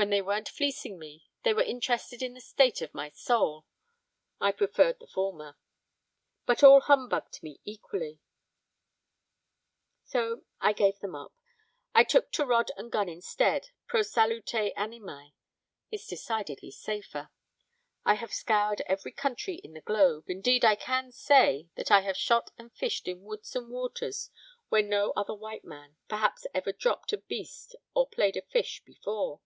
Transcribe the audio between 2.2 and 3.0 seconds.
in the state of